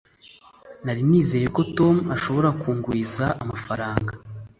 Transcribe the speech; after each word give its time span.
nari 0.83 1.01
nizeye 1.09 1.47
ko 1.55 1.61
tom 1.77 1.95
ashobora 2.15 2.49
kunguriza 2.61 3.25
amafaranga 3.43 4.13